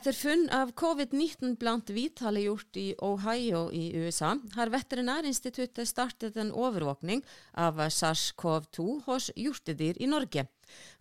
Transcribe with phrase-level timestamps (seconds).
[0.00, 6.54] Etter funn av covid-19 blant hvithale gjort i Ohio i USA, har Veterinærinstituttet startet en
[6.56, 7.20] overvåkning
[7.52, 10.46] av SARS-CoV-2 hos hjortedyr i Norge.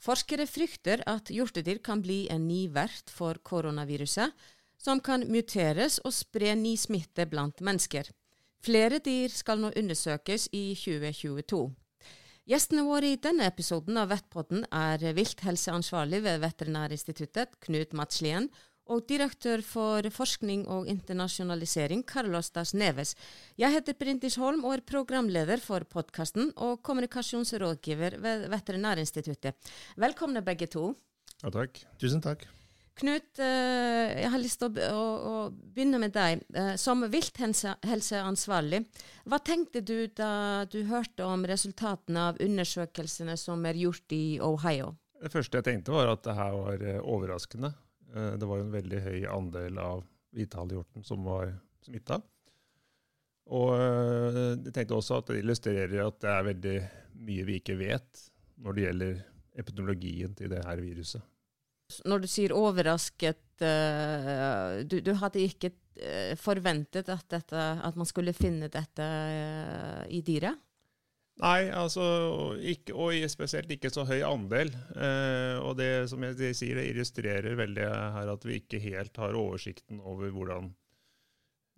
[0.04, 4.36] Forskere frykter at hjortedyr kan bli en ny vert for koronaviruset,
[4.76, 8.04] som kan muteres og spre ny smitte blant mennesker.
[8.60, 11.70] Flere dyr skal nå undersøkes i 2022.
[12.50, 18.50] Gjestene våre i denne episoden av Vettpodden er vilthelseansvarlig ved Veterinærinstituttet, Knut Matslien,
[18.90, 23.16] og direktør for forskning og internasjonalisering, Carlos Das Neves.
[23.60, 29.74] Jeg heter Brindis Holm og er programleder for podkasten og kommunikasjonsrådgiver ved Veterinærinstituttet.
[29.98, 30.94] Velkomne begge to.
[31.44, 31.84] Ja, takk.
[32.02, 32.48] Tusen takk.
[33.00, 36.42] Knut, eh, jeg har lyst til å, å, begynne med deg.
[36.52, 38.82] Eh, som vilthelseansvarlig,
[39.24, 44.98] hva tenkte du da du hørte om resultatene av undersøkelsene som er gjort i Ohio?
[45.20, 47.72] Det første jeg tenkte, var at det her var eh, overraskende.
[48.14, 51.52] Det var jo en veldig høy andel av hvithalehjorten som var
[51.86, 52.20] smitta.
[53.50, 56.76] Og jeg tenkte også at det illustrerer at det er veldig
[57.26, 58.24] mye vi ikke vet
[58.62, 59.22] når det gjelder
[59.62, 61.24] epidemiologien til det her viruset.
[62.06, 65.72] Når du sier overrasket, uh, du, du, hadde ikke
[66.40, 69.08] forventet at, dette, at, man skulle finne dette
[70.08, 70.56] i dyret?
[71.40, 72.04] Nei, altså,
[72.60, 74.74] ikke, og spesielt ikke så høy andel.
[75.64, 77.86] og det som jeg sier, det illustrerer veldig
[78.18, 80.74] her at vi ikke helt har oversikten over hvordan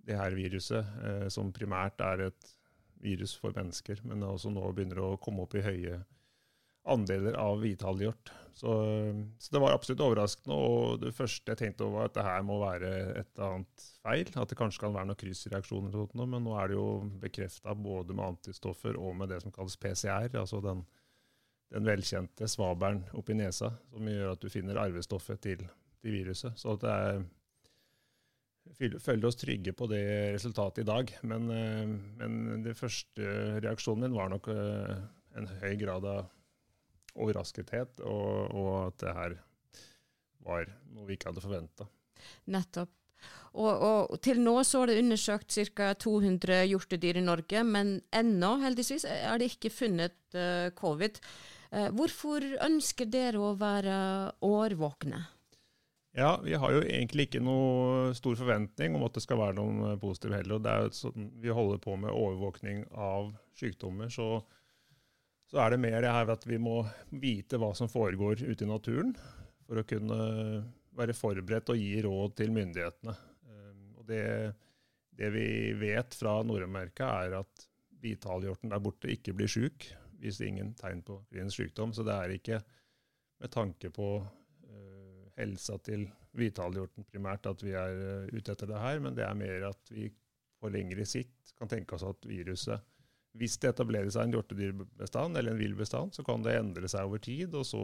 [0.02, 0.88] det her viruset,
[1.30, 2.56] som primært er et
[3.02, 6.02] virus for mennesker, men også nå begynner å komme opp i høye
[6.90, 8.32] andeler av hvithalehjort.
[8.54, 8.72] Så,
[9.40, 10.56] så, det var absolutt overraskende.
[10.56, 14.32] Og det første jeg tenkte var at det her må være et eller annet feil.
[14.36, 16.26] At det kanskje kan være noen kryssreaksjoner.
[16.26, 16.88] Men nå er det jo
[17.22, 20.30] bekrefta både med antistoffer og med det som kalles PCR.
[20.34, 20.84] altså den,
[21.72, 25.64] den velkjente svabelen oppi nesa, som gjør at du finner arvestoffet til,
[26.02, 26.58] til viruset.
[26.59, 27.22] Så det er
[29.02, 30.03] føler oss trygge på det
[30.36, 31.16] resultatet i dag.
[31.28, 31.88] Men, eh,
[32.22, 35.02] men den første reaksjonen min var nok eh,
[35.38, 36.30] en høy grad av
[37.16, 39.38] overraskethet, og, og, at det her
[40.45, 41.88] var noe vi ikke hadde forventa.
[42.53, 42.94] Nettopp.
[43.51, 45.91] Og, og, til nå så er det undersøkt ca.
[45.99, 51.19] 200 hjortedyr i Norge, men ennå heldigvis er det ikke funnet uh, covid.
[51.72, 53.97] Uh, hvorfor ønsker dere å være
[54.47, 55.22] årvåkne?
[56.16, 59.99] Ja, Vi har jo egentlig ikke noe stor forventning om at det skal være noen
[59.99, 60.59] positive heller.
[60.59, 64.09] og sånn, Vi holder på med overvåkning av sykdommer.
[64.09, 64.43] så
[65.51, 66.78] så er det mer det her at vi må
[67.19, 69.12] vite hva som foregår ute i naturen,
[69.67, 70.19] for å kunne
[70.95, 73.16] være forberedt og gi råd til myndighetene.
[73.51, 74.23] Ehm, og det,
[75.19, 75.47] det vi
[75.79, 77.66] vet fra Nord-Amerika, er at
[78.01, 79.91] hvithalehjorten der borte ikke blir syk
[80.22, 81.91] hvis det er ingen tegn på klinisk sykdom.
[81.97, 82.61] Så det er ikke
[83.41, 86.06] med tanke på uh, helsa til
[86.38, 89.94] hvithalehjorten primært at vi er uh, ute etter det her, men det er mer at
[89.94, 90.11] vi
[90.61, 92.85] på lengre sikt kan tenke oss at viruset
[93.38, 97.08] hvis det etablerer seg en hjortedyrbestand eller en vill bestand, så kan det endre seg
[97.08, 97.84] over tid, og så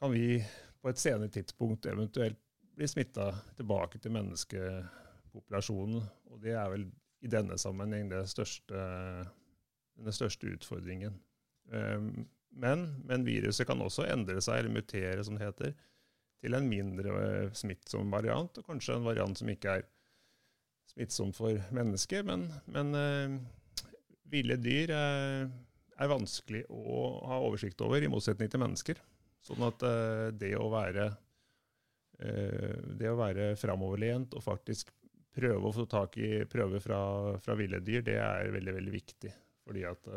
[0.00, 0.42] kan vi
[0.82, 2.38] på et senere tidspunkt eventuelt
[2.76, 6.02] bli smitta tilbake til menneskepopulasjonen.
[6.32, 6.88] Og det er vel
[7.22, 8.82] i denne sammenheng største,
[10.02, 11.20] den største utfordringen.
[11.72, 15.74] Ehm, men, men, viruset kan også endre seg, eller mutere, som det heter,
[16.42, 19.86] til en mindre smittsom variant, og kanskje en variant som ikke er
[20.90, 23.38] smittsom for mennesker, men, men ehm,
[24.32, 25.44] ville dyr eh,
[26.02, 29.02] er vanskelig å ha oversikt over, i motsetning til mennesker.
[29.44, 31.10] Sånn at eh, det å være,
[32.22, 34.92] eh, det å være framoverlent og faktisk
[35.32, 37.00] prøve å få tak i prøver fra,
[37.40, 39.32] fra ville dyr, det er veldig, veldig viktig.
[39.62, 40.08] Fordi at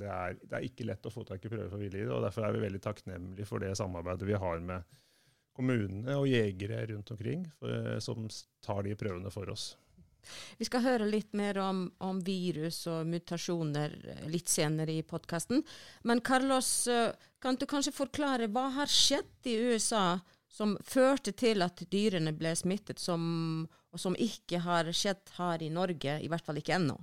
[0.00, 2.24] det er, det er, ikke lett å få tak i prøver fra ville dyr, og
[2.24, 4.96] derfor er vi veldig takknemlige for det samarbeidet vi har med
[5.54, 8.24] kommunene og jegere rundt omkring for, som
[8.64, 9.74] tar de prøvene for oss.
[10.58, 15.64] Vi skal høre litt mer om, om virus og mutasjoner eh, litt senere i podkasten.
[16.04, 17.12] Men Carlos, eh,
[17.42, 20.18] kan du kanskje forklare hva har skjedd i USA
[20.54, 25.72] som førte til at dyrene ble smittet, som, og som ikke har skjedd her i
[25.72, 27.00] Norge, i hvert fall ikke ennå?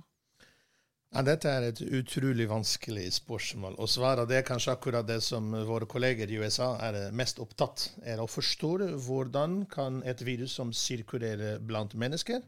[1.12, 4.24] Ja, dette er et utrolig vanskelig spørsmål å svare.
[4.24, 8.24] Det er kanskje akkurat det som våre kolleger i USA er mest opptatt er Å
[8.24, 8.70] forstå
[9.04, 12.40] hvordan kan et virus som sirkulerer blant mennesker,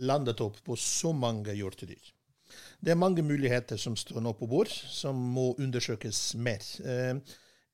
[0.00, 2.14] landet opp på så mange hjortedyr.
[2.80, 6.64] Det er mange muligheter som står nå på bord, som må undersøkes mer.
[6.84, 7.18] Eh,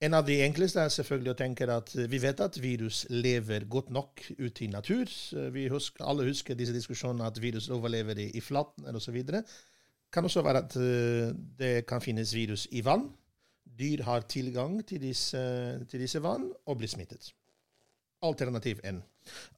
[0.05, 3.93] en av de enkleste er selvfølgelig å tenke at vi vet at virus lever godt
[3.95, 5.05] nok ute i natur.
[5.07, 9.21] Eh, vi husker, alle husker disse diskusjonene at virus overlever i, i flatner osv.
[9.29, 9.45] Det
[10.13, 13.09] kan også være at uh, det kan finnes virus i vann.
[13.65, 15.41] Dyr har tilgang til disse,
[15.91, 17.33] til disse vann og blir smittet.
[18.23, 19.01] Alternativ 1.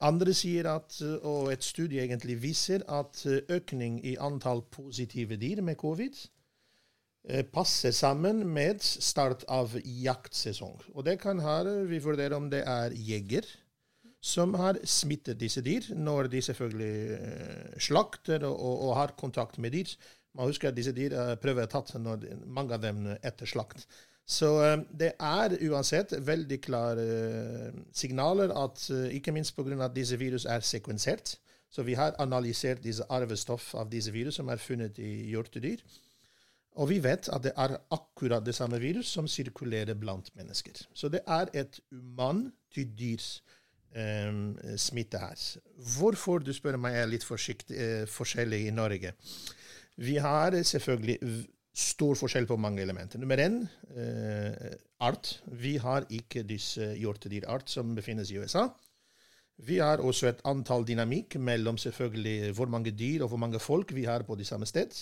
[0.07, 3.23] Andre sier at, og et studie egentlig viser, at
[3.53, 6.19] økning i antall positive dyr med covid
[7.29, 10.81] eh, passer sammen med start av jaktsesong.
[10.95, 13.49] Og det kan her vi vurdere om det er jeger
[14.27, 19.59] som har smittet disse dyr, når de selvfølgelig eh, slakter og, og, og har kontakt
[19.63, 19.97] med dyr.
[20.37, 23.87] Man husker at disse dyr prøver tatt når mange av dem etter slakt.
[24.27, 29.85] Så eh, det er uansett veldig klare eh, signaler at eh, ikke minst pga.
[29.85, 31.37] at disse virus er sekvensert.
[31.71, 35.83] Så vi har analysert disse arvestoff av disse virus som er funnet i hjortedyr.
[36.77, 40.87] Og vi vet at det er akkurat det samme virus som sirkulerer blant mennesker.
[40.95, 43.43] Så det er et mann til dyrs
[43.97, 45.41] um, smitte her.
[45.99, 49.13] Hvorfor, du spør meg, er litt eh, forskjellig i Norge.
[49.97, 51.19] Vi har selvfølgelig
[51.77, 53.21] stor forskjell på mange elementer.
[53.21, 53.61] Nummer én
[53.93, 55.37] eh, art.
[55.53, 58.67] Vi har ikke disse hjortedyrart som befinnes i USA.
[59.67, 63.95] Vi har også et antall dynamikk mellom selvfølgelig hvor mange dyr og hvor mange folk
[63.97, 64.93] vi har på de samme sted.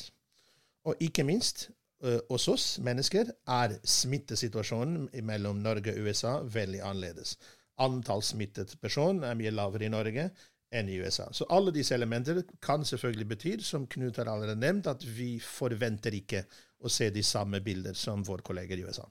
[0.85, 1.69] Og ikke minst
[2.03, 7.37] eh, hos oss mennesker er smittesituasjonen mellom Norge og USA veldig annerledes.
[7.79, 10.29] Antall smittet person er mye lavere i Norge
[10.75, 11.29] enn i USA.
[11.33, 16.17] Så alle disse elementene kan selvfølgelig bety, som Knut har allerede nevnt, at vi forventer
[16.19, 16.45] ikke
[16.85, 19.07] å se de samme bilder som våre kolleger i USA.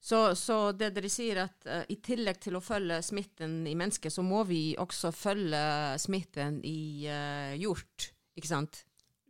[0.00, 4.14] Så, så, det dere sier, at uh, i tillegg til å følge smitten i mennesket,
[4.14, 5.62] så må vi også følge
[5.98, 8.84] smitten i uh, hjort, ikke sant?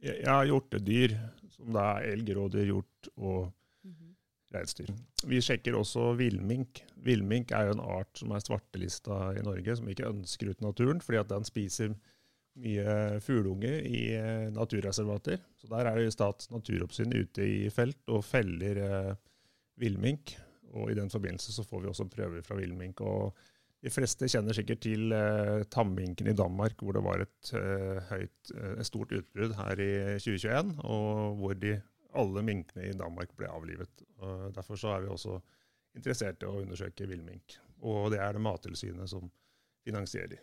[0.04, 1.16] Ja, hjortedyr,
[1.56, 3.48] som da er elg, rådyr, hjort og
[4.54, 4.92] reinsdyr.
[5.28, 6.82] Vi sjekker også villmink.
[7.04, 10.62] Villmink er jo en art som er svartelista i Norge, som vi ikke ønsker ut
[10.62, 11.94] i naturen, fordi at den spiser
[12.58, 15.38] mye fugleunger i eh, naturreservater.
[15.60, 19.12] Så der er det Statens naturoppsyn ute i felt og feller eh,
[19.78, 20.34] villmink.
[20.74, 23.00] Og i den forbindelse så får vi også prøver fra villmink.
[23.00, 23.36] Og
[23.84, 28.52] de fleste kjenner sikkert til eh, tamminken i Danmark, hvor det var et, eh, høyt,
[28.56, 31.76] eh, stort utbrudd her i 2021, og hvor de
[32.16, 34.04] alle minkene i Danmark ble avlivet.
[34.22, 35.38] Og derfor er vi også
[35.98, 37.58] interessert i å undersøke villmink.
[37.84, 39.28] Og det er det Mattilsynet som
[39.86, 40.40] finansierer.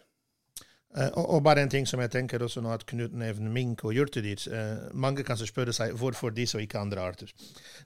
[0.96, 3.84] Uh, og, og, bare en ting som jeg tenker også nå at Knut nevner mink
[3.84, 4.46] og hjortedyr.
[4.48, 7.32] Uh, mange kan spørre seg hvorfor disse og ikke andre arter.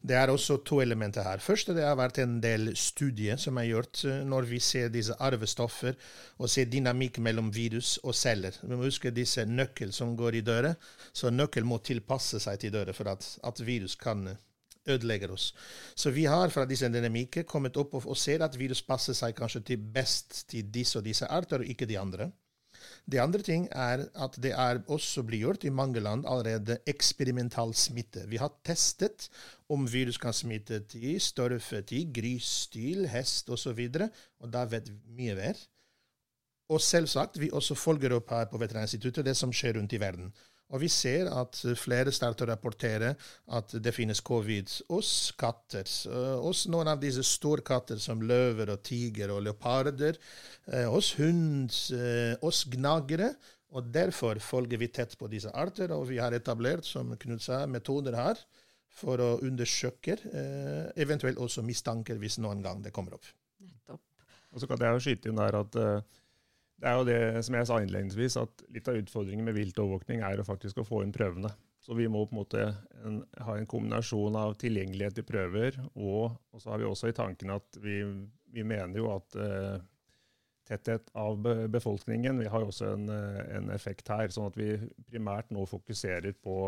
[0.05, 1.41] Det er også to elementer her.
[1.41, 5.15] Først det har vært en del studier som er gjort uh, når vi ser disse
[5.17, 5.97] arvestoffer
[6.37, 8.59] og ser dynamikk mellom virus og celler.
[8.61, 10.75] Vi må huske disse nøkkel som går i døra.
[11.13, 14.27] Så nøkkel må tilpasse seg til døra for at, at virus kan
[14.89, 15.53] ødelegge oss.
[15.95, 19.33] Så vi har fra disse dynamikker kommet opp og, og ser at virus passer seg
[19.37, 22.29] kanskje til best til disse og disse arter, og ikke de andre.
[23.09, 28.25] Det andre ting er at det er også gjort i mange land allerede eksperimental smitte.
[28.27, 29.29] Vi har testet
[29.69, 34.09] om virus kan smitte til størreføtti, grysstil, hest osv., og, så
[34.39, 35.59] og da vet vi mye mer.
[36.69, 40.29] Og selvsagt, vi også følger opp her på Veterinærinstituttet det som skjer rundt i verden.
[40.69, 43.15] Og vi ser at flere starter å rapportere
[43.57, 45.87] at det finnes covid hos katter.
[46.43, 50.19] Hos noen av disse storkatter som løver og tiger og leoparder.
[50.69, 53.33] Eh, hos hund, eh, hos gnagere.
[53.73, 57.65] Og derfor følger vi tett på disse arter, og vi har etablert, som Knut sa,
[57.69, 58.39] metoder her
[58.89, 63.25] for å undersøke, eh, eventuelt også mistanker hvis noen gang det kommer opp.
[63.61, 64.01] Nettopp.
[64.53, 65.77] Og så kan jeg jo skyte inn der at
[66.79, 70.39] det er jo det som jeg sa innledningsvis, at litt av utfordringen med viltovervåkning er
[70.39, 71.51] å faktisk å få inn prøvene.
[71.83, 72.65] Så vi må på en måte
[73.03, 77.15] en, ha en kombinasjon av tilgjengelighet til prøver, og, og, så har vi også i
[77.17, 78.01] tanken at vi,
[78.53, 79.79] vi mener jo at eh,
[80.69, 81.39] tetthet av
[81.71, 84.29] befolkningen vi har jo også en, eh, en, effekt her.
[84.31, 84.75] Sånn at vi
[85.09, 86.61] primært nå fokuserer på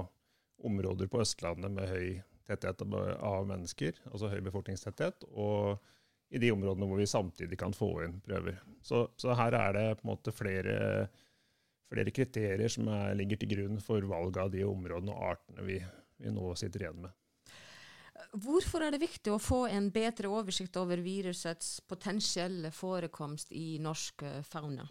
[0.66, 5.24] områder på Østlandet med høy tetthet av mennesker, altså høy befolkningstetthet.
[5.32, 5.80] og
[6.32, 8.62] i de områdene hvor vi samtidig kan få inn prøver.
[8.84, 10.76] Så, så her er det på en måte flere,
[11.92, 15.82] flere kriterier som er, ligger til grunn for valget av de områdene og artene vi,
[16.22, 17.18] vi nå sitter igjen med.
[18.32, 24.24] Hvorfor er det viktig å få en bedre oversikt over virusets potensielle forekomst i norsk
[24.28, 24.86] eh, fauna?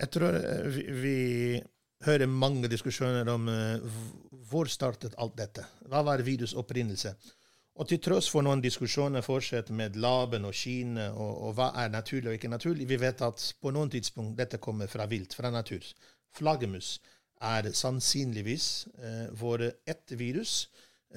[0.00, 1.18] Jeg tror eh, vi, vi
[2.04, 4.00] hører mange diskusjoner om uh,
[4.50, 5.64] hvor startet alt dette.
[5.88, 7.14] Hva var virus opprinnelse?
[7.74, 11.90] Og til tross for noen diskusjoner fortsatt med laben og Kina og, og, hva er
[11.90, 15.50] naturlig og ikke naturlig, vi vet at på noen tidspunkt dette kommer fra vilt, fra
[15.50, 15.82] natur.
[16.38, 17.00] Flaggermus
[17.42, 20.68] er sannsynligvis eh, vår ett virus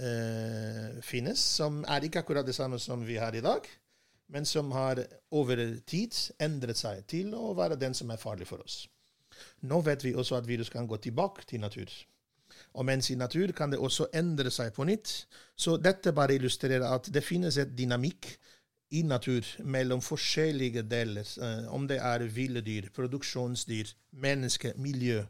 [0.02, 3.70] eh, finnes, som er ikke akkurat det samme som vi har i dag,
[4.34, 8.66] men som har over tid endret seg til å være den som er farlig for
[8.66, 8.88] oss.
[9.70, 11.92] Nå vet vi også at virus kan gå tilbake til natur.
[12.74, 15.14] Og mens i natur kan det også endre seg på nytt.
[15.56, 18.30] Så dette bare illustrerer at det finnes et dynamikk
[18.96, 23.92] i natur mellom forskjellige deler, uh, om det er ville dyr, produksjonsdyr,
[24.24, 25.24] menneske, miljø.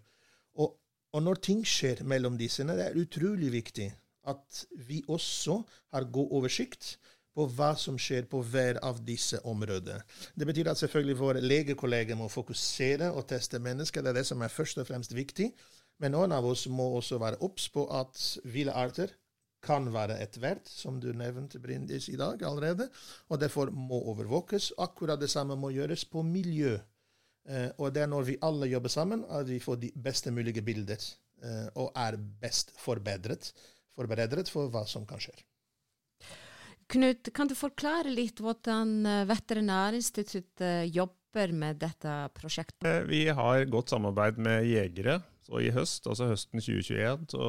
[0.61, 0.75] Og,
[1.13, 3.89] og, når ting skjer mellom disse, det er utrolig viktig
[4.27, 5.61] at vi også
[5.95, 6.97] har god oversikt
[7.37, 10.01] på hva som skjer på hver av disse områdene.
[10.33, 14.01] Det betyr at selvfølgelig våre legekolleger må fokusere og teste mennesker.
[14.01, 15.51] Det er det som er først og fremst viktig.
[16.01, 19.13] Men noen av oss må også være obs på at ville arter
[19.65, 22.87] kan være et vert, som du nevnte Brindis i dag allerede,
[23.27, 24.71] og derfor må overvåkes.
[24.77, 26.77] Akkurat det samme må gjøres på miljø.
[27.49, 30.61] Eh, og det er når vi alle jobber sammen, at vi får de beste mulige
[30.61, 31.01] bilder,
[31.43, 33.51] eh, og er best forbedret,
[33.97, 35.33] forberedt for hva som kan skje.
[36.87, 42.87] Knut, kan du forklare litt hvordan eh, Veterinærinstituttet jobber med dette prosjektet?
[42.87, 45.17] Eh, vi har godt samarbeid med jegere.
[45.47, 47.45] Så I høst, altså høsten 2021 så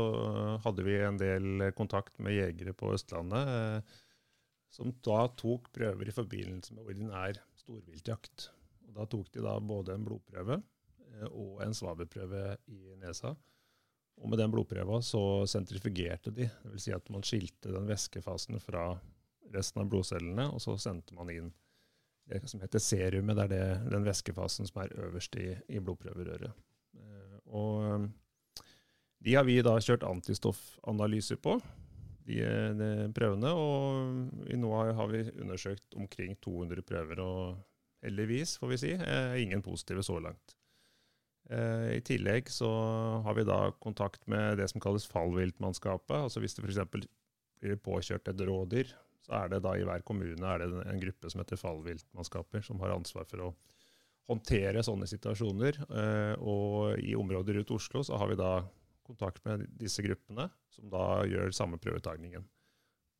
[0.62, 3.96] hadde vi en del kontakt med jegere på Østlandet eh,
[4.70, 8.50] som da tok prøver i forbindelse med ordinær storviltjakt.
[8.86, 10.60] Og da tok de da både en blodprøve
[11.32, 13.32] og en svaberprøve i nesa.
[14.18, 16.84] Og med den blodprøva så sentrifugerte de, dvs.
[16.84, 18.92] Si at man skilte den væskefasen fra
[19.54, 21.50] resten av blodcellene, og så sendte man inn
[22.28, 23.38] det som heter serumet.
[23.38, 26.52] Det er det, den væskefasen som er øverst i, i blodprøverøret.
[27.48, 28.64] Eh, og eh,
[29.26, 31.56] de har vi da kjørt antistoffanalyser på,
[32.28, 32.42] de,
[32.78, 33.50] de prøvene.
[33.50, 39.64] Og nå har vi undersøkt omkring 200 prøver, og heldigvis, får vi si, er ingen
[39.64, 40.54] positive så langt.
[41.50, 42.68] Eh, I tillegg så
[43.24, 46.16] har vi da kontakt med det som kalles fallviltmannskapet.
[46.16, 47.08] altså Hvis det f.eks.
[47.58, 48.92] blir påkjørt et rådyr,
[49.24, 53.26] så er det da i hver kommune en gruppe som heter fallviltmannskaper, som har ansvar
[53.28, 53.54] for å
[54.28, 55.80] håndtere sånne situasjoner.
[55.88, 58.52] Eh, og i området rundt Oslo så har vi da
[59.08, 62.44] kontakt med disse gruppene, som da gjør samme prøvetagningen.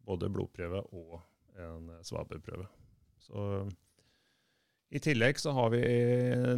[0.05, 1.21] Både blodprøve og
[1.59, 2.69] en svaberprøve.
[3.25, 3.45] Så
[4.89, 5.81] i tillegg så har vi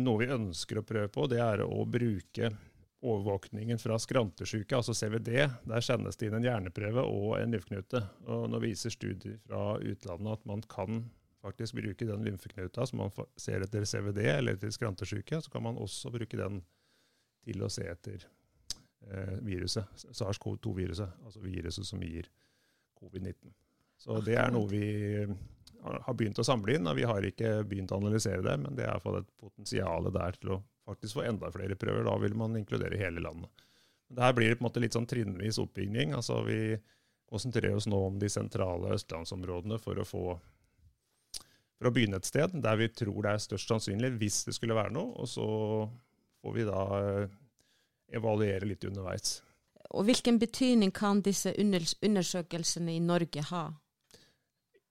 [0.03, 1.27] noe vi ønsker å prøve på.
[1.31, 2.51] Det er å bruke
[3.01, 5.33] overvåkningen fra skrantesjuke, altså CVD,
[5.65, 8.03] der sendes det inn en hjerneprøve og en lymfeknute.
[8.29, 11.07] Og nå viser studier fra utlandet at man kan
[11.41, 15.79] faktisk bruke den lymfeknuta som man ser etter CVD eller etter skrantesjuke, så kan man
[15.81, 16.61] også bruke den
[17.47, 18.27] til å se etter
[19.09, 22.29] eh, viruset, SARS-CoV-2-viruset, altså viruset som gir
[23.01, 23.55] covid-19.
[24.01, 24.85] Så det er noe vi
[25.81, 28.85] har begynt å samle inn, og vi har ikke begynt å analysere det, men det
[28.85, 32.05] er iallfall et potensial der til å faktisk få enda flere prøver.
[32.09, 33.67] Da vil man inkludere hele landet.
[34.11, 36.15] Det her blir på en måte litt sånn trinnvis oppbygging.
[36.17, 36.61] altså Vi
[37.31, 40.25] konsentrerer oss nå om de sentrale østlandsområdene for å få
[41.81, 44.77] for å begynne et sted der vi tror det er størst sannsynlig, hvis det skulle
[44.77, 45.15] være noe.
[45.17, 45.47] Og så
[46.45, 47.37] får vi da eh,
[48.21, 49.39] evaluere litt underveis.
[49.97, 53.65] Og Hvilken betydning kan disse undersøkelsene i Norge ha?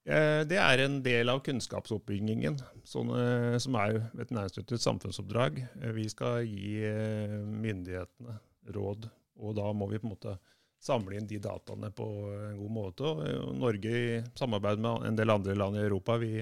[0.10, 2.58] Eh, det er en del av kunnskapsoppbyggingen,
[2.90, 5.62] sånn, eh, som er Veterinærinstituttets samfunnsoppdrag.
[5.94, 8.40] Vi skal gi myndighetene
[8.74, 9.12] råd,
[9.46, 10.40] og da må vi på en måte
[10.82, 13.14] samle inn de dataene på en god måte.
[13.62, 16.40] Norge, i samarbeid med en del andre land i Europa, vi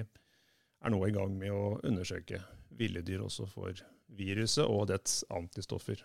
[0.84, 2.42] er nå i gang med å undersøke
[2.78, 3.80] ville dyr også for
[4.18, 6.04] viruset og dets antistoffer.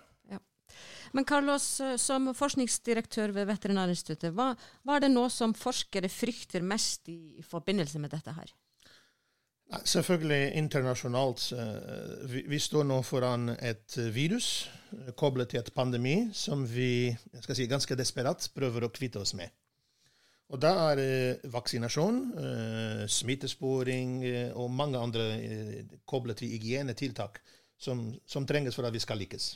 [1.12, 4.54] Men Carlos, eh, som forskningsdirektør ved Veterinærinstituttet, hva,
[4.84, 8.54] hva er det nå som forskere frykter mest i, i forbindelse med dette her?
[9.90, 11.48] Selvfølgelig internasjonalt.
[11.58, 17.14] Eh, vi, vi, står nå foran et virus eh, koblet til et pandemi som vi
[17.46, 19.54] si, ganske desperat prøver å kvitte oss med.
[20.54, 25.24] Og da er eh, vaksinasjon, eh, smittesporing eh, og mange andre
[26.06, 27.40] koblet til hygienetiltak
[27.82, 29.48] som, som trenges for at vi skal lykkes.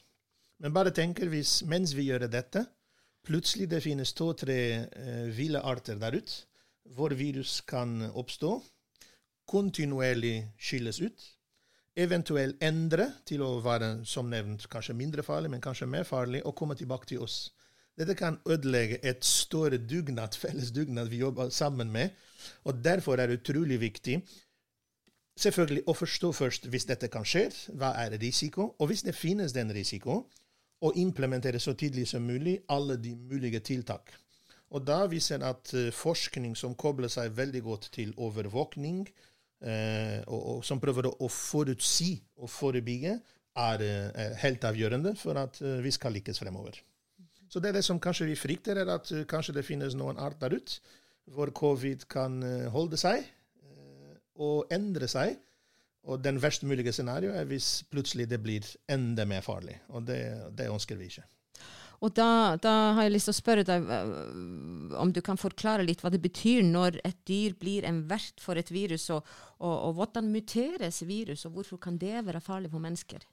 [0.63, 2.65] Men bare tenk hvis mens vi gjør dette,
[3.27, 6.43] plutselig det finnes to-tre eh, ville arter der ute,
[6.95, 8.55] hvor virus kan oppstå,
[9.47, 11.25] kontinuerlig skilles ut,
[11.97, 16.55] eventuelt endre til å være, som nevnt, kanskje mindre farlig, men kanskje mer farlig, og
[16.55, 17.51] komme tilbake til oss.
[17.97, 22.09] Dette kan ødelegge et større dugnad, felles dugnad vi jobber sammen med.
[22.63, 24.21] Og derfor er det utrolig viktig
[25.37, 29.53] selvfølgelig å forstå først hvis dette kan skje, hva er risiko, og hvis det finnes
[29.53, 30.23] den risiko,
[30.81, 34.11] å implementere så tidlig som mulig alle de mulige tiltak.
[34.69, 39.07] Og da viser at uh, forskning som kobler seg veldig godt til overvåkning,
[39.63, 43.15] eh, og, og, som prøver å, forutsi og forebygge,
[43.57, 46.75] er er helt avgjørende for at vi skal lykkes fremover.
[47.47, 50.39] Så det er det som kanskje vi frykter, er at kanskje det finnes noen art
[50.41, 50.79] der ute
[51.31, 52.39] hvor covid kan
[52.71, 53.25] holde seg
[54.39, 55.35] og endre seg
[56.07, 59.75] og den verst mulige scenarioet er hvis plutselig det blir enda mer farlig.
[59.91, 60.21] Og det,
[60.55, 61.25] det ønsker vi ikke.
[62.05, 63.87] Og da, da, har jeg lyst til å spørre deg
[65.01, 68.59] om du kan forklare litt hva det betyr når et dyr blir en vert for
[68.59, 69.25] et virus, og,
[69.57, 73.25] og, og hvordan muteres virus, og hvorfor kan det være farlig for mennesker?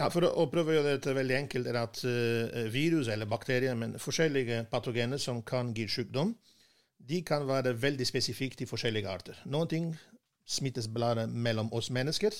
[0.00, 3.74] Ja, For å, prøve å gjøre dette veldig enkelt, er at uh, virus eller bakterier,
[3.76, 6.32] men forskjellige patogener som kan gi sykdom,
[7.10, 9.42] de kan være veldig spesifikke til forskjellige arter.
[9.52, 9.90] Noen ting
[10.48, 12.32] smittes bare mellom oss mennesker.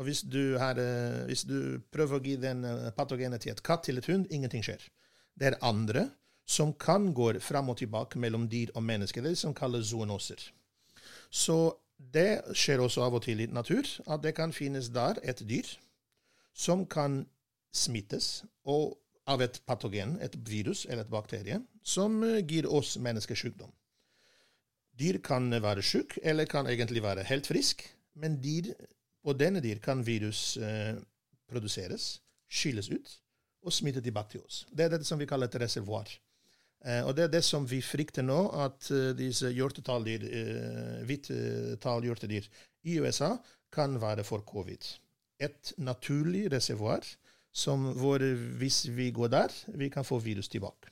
[0.00, 3.62] Og hvis du, har, uh, hvis du prøver å gi den uh, patogenet til et
[3.64, 4.88] katt eller et hund, ingenting skjer.
[5.36, 6.08] Det er andre
[6.48, 10.40] som kan gå fram og tilbake mellom dyr og mennesker, det som kalles zoonoser.
[11.28, 15.44] Så det skjer også av og til i natur, at det kan finnes der et
[15.44, 15.68] dyr
[16.54, 17.24] som kan
[17.74, 23.72] smittes av et patogen, et virus eller et bakterie, som eh, gir oss mennesker sykdom.
[24.94, 28.70] Dyr kan være syke, eller kan egentlig være helt friske, men dyr,
[29.24, 30.94] på denne dyr kan virus eh,
[31.50, 33.16] produseres, skylles ut
[33.64, 34.62] og smitte tilbake til oss.
[34.70, 36.10] Det er dette som vi kaller et reservoar.
[36.84, 42.50] Eh, og det er det som vi frykter nå, at uh, disse hjortetalldyr, uh, hvittallhjortedyr
[42.84, 43.32] i USA
[43.72, 44.84] kan være for covid
[45.40, 47.06] et naturlig reservoar
[47.54, 48.22] som hvor,
[48.58, 50.90] hvis vi går der, vi kan få virus tilbake.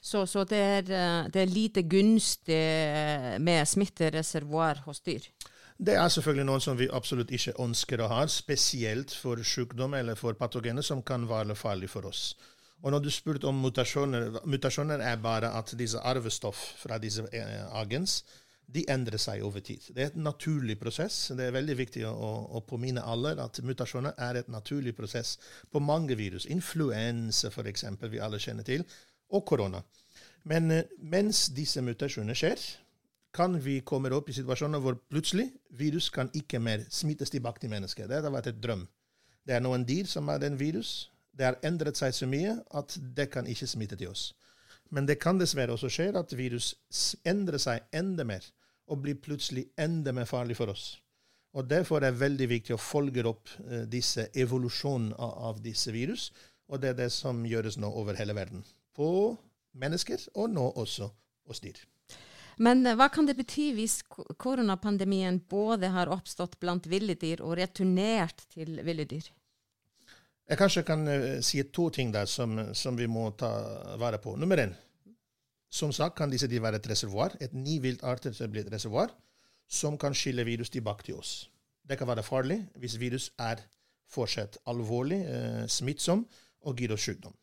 [0.00, 5.26] Så, så det, er, eh, det, er, lite gunstig eh, med smittereservoar hos dyr?
[5.78, 10.18] Det er selvfølgelig noen som vi absolutt ikke ønsker å ha, spesielt for sykdom eller
[10.18, 12.32] for patogener som kan være farlige for oss.
[12.82, 17.64] Og når du spurte om mutasjoner, mutasjoner er bare at disse arvestoff fra disse eh,
[17.78, 18.22] agens
[18.68, 19.86] de endrer seg over tid.
[19.96, 21.30] Det er et naturlig prosess.
[21.36, 25.36] Det er veldig viktig å, å påminne alle at mutasjoner er et naturlig prosess
[25.72, 26.44] på mange virus.
[26.52, 28.84] Influensa, f.eks., vi alle kjenner til,
[29.32, 29.80] og korona.
[30.48, 32.60] Men uh, mens disse mutasjonene skjer,
[33.38, 37.72] kan vi komme opp i situasjoner hvor plutselig virus kan ikke mer smittes tilbake til
[37.72, 38.08] mennesker.
[38.08, 38.86] Det har vært et drøm.
[39.48, 41.10] Det er noen dyr som har den virus.
[41.32, 44.32] Det har endret seg så mye at det kan ikke smitte til oss.
[44.90, 46.72] Men det kan dessverre også skje at virus
[47.28, 48.44] endrer seg enda mer
[48.88, 50.96] og blir plutselig enda mer farlig for oss.
[51.56, 55.92] Og Derfor er det veldig viktig å følge opp eh, disse evolusjonen av, av, disse
[55.94, 56.28] virus.
[56.68, 58.64] Og det er det som gjøres nå over hele verden.
[58.94, 59.36] På
[59.78, 61.08] mennesker, og nå også
[61.48, 61.80] hos dyr.
[62.58, 67.56] Men uh, hva kan det bety hvis koronapandemien både har oppstått blant ville dyr og
[67.60, 69.30] returnert til ville dyr?
[70.48, 73.50] Jeg kanskje kan uh, si to ting der som, som vi må ta
[74.00, 74.36] vare på.
[74.36, 74.76] Nummer én.
[75.70, 79.12] Som sagt kan disse de være et reservoar, et ni viltarter blir et reservoar,
[79.68, 81.50] som kan skille virus tilbake til oss.
[81.84, 83.60] Det kan være farlig hvis virus er
[84.08, 86.24] fortsatt alvorlig, eh, smittsom
[86.64, 87.34] og gir oss sykdom.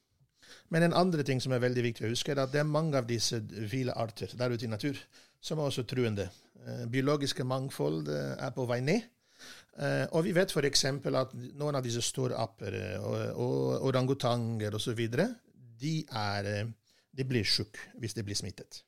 [0.70, 2.98] Men en andre ting som er veldig viktig å huske, er at det er mange
[2.98, 4.98] av disse hvilearter der ute i natur
[5.42, 6.30] som er også truende.
[6.66, 9.06] Eh, biologiske mangfold eh, er på vei ned.
[9.76, 10.86] Eh, og vi vet f.eks.
[10.88, 15.02] at noen av disse store apper eh, og, og orangutanger osv.
[15.82, 16.74] de er eh,
[17.16, 18.84] de blir syke hvis de blir smittet.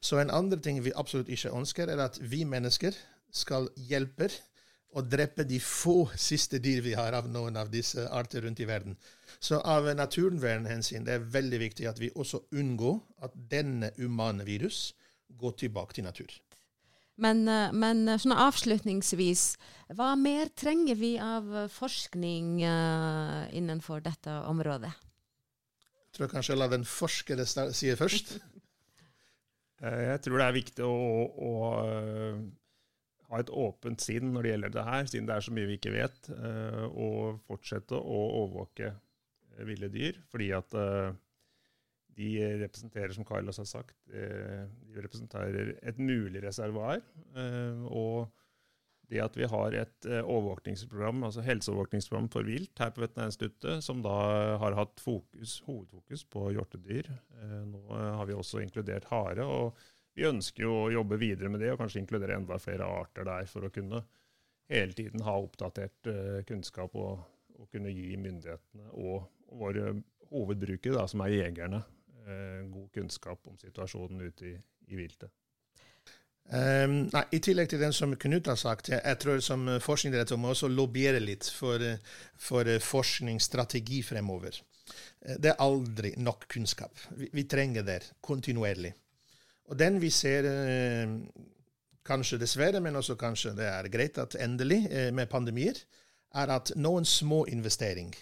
[0.00, 2.94] Så en andre ting vi absolutt ikke ønsker, er at vi mennesker
[3.34, 4.30] skal hjelpe
[4.90, 8.66] å drepe de få siste dyr vi har av noen av disse arter rundt i
[8.66, 8.96] verden.
[9.38, 14.90] Så av naturvernhensyn det er veldig viktig at vi også unngår at denne umane virus
[15.38, 16.32] går tilbake til natur.
[17.20, 19.44] Men, eh, men eh, sånn avslutningsvis,
[19.94, 24.92] hva mer trenger vi av forskning uh, innenfor dette området?
[26.20, 28.36] Tror jeg kanskje la den forskere si først.
[29.80, 30.96] Eh, jeg tror det er viktig å,
[31.40, 31.50] å,
[33.24, 35.70] å ha et åpent sinn når det gjelder det her, siden det er så mye
[35.70, 38.90] vi ikke vet, eh, og fortsette å overvåke
[39.64, 40.18] ville dyr.
[40.28, 40.76] Fordi at
[42.20, 42.28] de
[42.60, 47.00] representerer, som Carlos har sagt, de representerer et mulig reservoar.
[47.88, 48.28] og
[49.10, 54.02] det at vi har et eh, overvåkningsprogram, altså helseovervåkningsprogram for vilt her på Veterinærinstituttet, som
[54.04, 54.12] da
[54.62, 57.10] har hatt fokus, hovedfokus på hjortedyr.
[57.40, 59.46] Eh, nå eh, har vi også inkludert hare.
[59.46, 59.80] og
[60.14, 63.50] Vi ønsker jo å jobbe videre med det, og kanskje inkludere enda flere arter der,
[63.50, 64.04] for å kunne
[64.70, 66.06] hele tiden ha oppdatert
[66.46, 67.24] kunnskap og,
[67.58, 69.96] og kunne gi myndighetene og, og våre
[70.30, 71.82] hovedbrukere, da, som er jegerne,
[72.70, 74.52] god kunnskap om situasjonen ute i,
[74.94, 75.32] i viltet.
[76.50, 80.40] Um, nei, I tillegg til den som Knut har sagt, jeg, jeg tror som forskningsdirektør
[80.40, 81.84] må også lobbyere litt for,
[82.34, 84.58] for forskningsstrategi fremover.
[85.26, 86.98] Eh, det er aldri nok kunnskap.
[87.16, 88.92] Vi, vi, trenger det kontinuerlig.
[89.70, 91.16] Og den vi ser, eh,
[92.06, 95.78] kanskje dessverre, men også kanskje det er greit at endelig, eh, med pandemier,
[96.34, 98.14] er at noen små investering,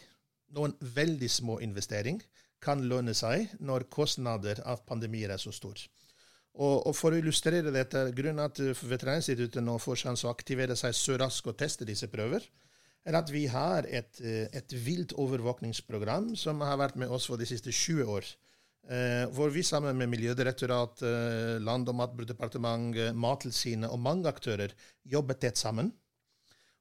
[0.56, 2.22] noen veldig små investering,
[2.60, 5.86] kan lønne seg når kostnader av pandemier er så store.
[6.58, 10.96] Og, og, For å illustrere dette, grunnen at Veterinærinstituttet nå får sjanse å aktivere seg
[10.96, 12.42] så raskt og teste disse prøver,
[13.06, 17.38] er at vi har et, eh, et vilt overvåkningsprogram som har vært med oss for
[17.38, 18.26] de siste 20 år.
[18.88, 24.72] Eh, hvor vi sammen med Miljødirektoratet, eh, Land- og matdepartementet, Mattilsynet og mange aktører
[25.04, 25.92] jobber tett sammen.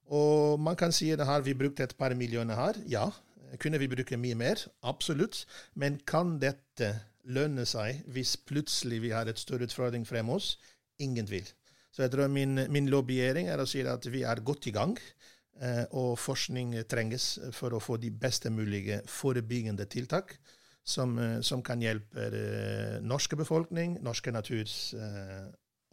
[0.09, 2.73] Og man kan si at har vi brukt et par millioner her?
[2.87, 3.11] Ja.
[3.59, 4.55] Kunne vi bruke mye mer?
[4.83, 5.45] Absolutt.
[5.75, 6.93] Men kan dette
[7.27, 10.55] lønne seg hvis plutselig vi har et større utfordring frem oss?
[11.03, 11.47] Ingen vil.
[11.91, 14.97] Så jeg tror min, min lobbyering er å si at vi er godt i gang.
[15.57, 20.35] Eh, og forskning trenges for å få de beste mulige forebyggende tiltak
[20.85, 24.69] som, eh, som kan hjelpe eh, norske befolkning, norske natur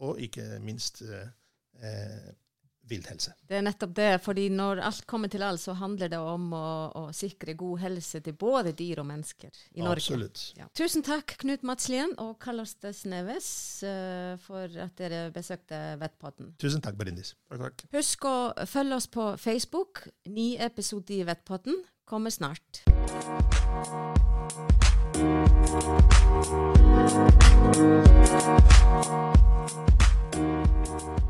[0.05, 1.01] og ikke minst
[2.89, 3.33] villthelse.
[3.47, 4.11] Det er nettopp det.
[4.23, 8.21] fordi når alt kommer til alt, så handler det om å, å sikre god helse
[8.21, 10.03] til både dyr og mennesker i Norge.
[10.03, 10.43] Absolutt.
[10.57, 10.69] Ja.
[10.77, 16.53] Tusen takk, Knut Matslien og Carlos Desneves, Sneves eh, for at dere besøkte Vettpodden.
[16.61, 17.35] Tusen takk, Berindis.
[17.49, 17.85] Takk, takk.
[17.95, 18.37] Husk å
[18.69, 20.05] følge oss på Facebook.
[20.29, 22.83] Ny episode i Vettpodden kommer snart.
[30.85, 31.24] Thank